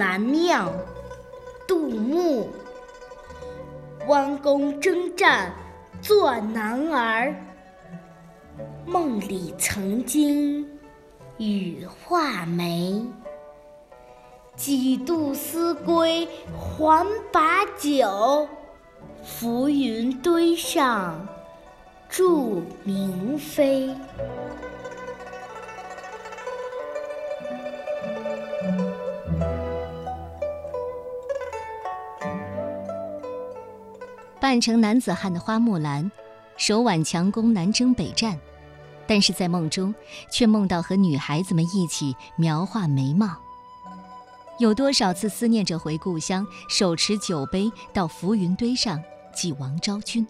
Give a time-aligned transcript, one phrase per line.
[0.00, 0.72] 题木兰庙，
[1.68, 2.48] 杜牧。
[4.08, 5.52] 弯弓征战
[6.00, 7.34] 做男儿，
[8.86, 10.66] 梦里曾经
[11.36, 13.04] 羽化梅。
[14.56, 16.26] 几度思归
[16.58, 18.48] 还把酒，
[19.22, 21.28] 浮云堆上
[22.08, 23.94] 祝明妃。
[34.40, 36.10] 扮成男子汉的花木兰，
[36.56, 38.38] 手挽强弓南征北战，
[39.06, 39.94] 但是在梦中
[40.30, 43.36] 却梦到和女孩子们一起描画眉毛。
[44.58, 49.02] 有多少次思念着回故乡，手持酒杯到浮云堆上
[49.34, 50.26] 祭王昭君？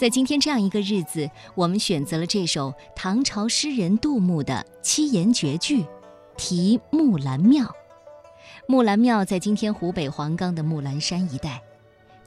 [0.00, 5.84] 在今天这样一个日子，我们选择了这首唐朝诗人杜牧的七言绝句，
[6.36, 7.74] 题木兰庙。
[8.66, 11.62] 木兰庙在今天湖北黄冈的木兰山一带。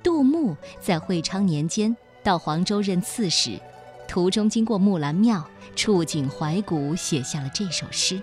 [0.02, 3.59] 杜牧在会昌年间到黄州任刺史，
[4.08, 8.22] 途中经过木兰庙，触景怀古，写下了这首诗。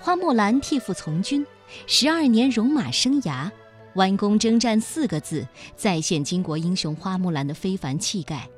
[0.00, 1.46] 花木兰替父从军，
[1.86, 3.50] 十二年戎马生涯，
[3.94, 8.48] 弯弓征战四个字，再现巾帼英雄花木兰的非凡气概。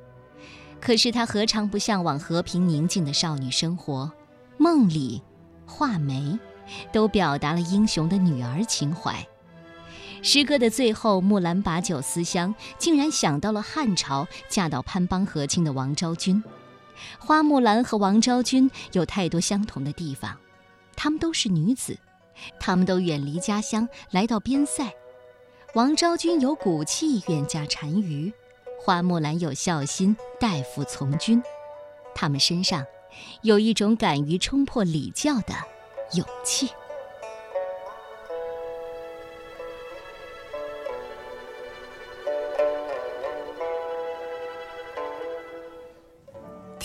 [0.81, 4.11] 可是她何尝不向往和平宁静的少女生活？
[4.59, 5.23] 梦里，
[5.67, 6.39] 画眉，
[6.93, 9.27] 都表达了英雄的女儿情怀。
[10.23, 16.43] 诗歌的最后，木兰把酒思乡，竟然想到了汉朝嫁到潘邦和亲的王昭君。
[17.19, 20.37] 花木兰和王昭君有太多相同的地方，
[20.95, 21.97] 她们都是女子，
[22.59, 24.93] 她们都远离家乡来到边塞。
[25.75, 28.31] 王昭君有骨气，远嫁单于；
[28.79, 31.43] 花木兰有孝心，代父从军。
[32.15, 32.85] 她们身上
[33.41, 35.55] 有一种敢于冲破礼教的
[36.13, 36.69] 勇气。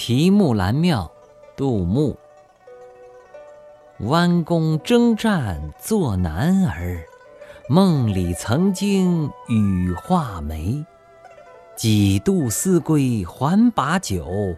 [0.07, 1.11] 题木兰庙，
[1.55, 2.15] 杜牧。
[4.01, 7.03] 弯弓征战做男儿，
[7.67, 10.85] 梦里曾经羽化眉。
[11.75, 14.55] 几度思归还把酒，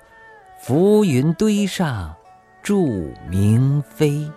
[0.60, 2.14] 浮云堆上
[2.62, 4.30] 祝明妃。